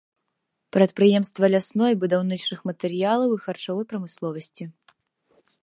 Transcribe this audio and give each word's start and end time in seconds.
Прадпрыемствы 0.77 1.45
лясной, 1.55 1.93
будаўнічых 2.05 2.59
матэрыялаў 2.71 3.29
і 3.37 3.39
харчовай 3.47 3.85
прамысловасці. 3.93 4.63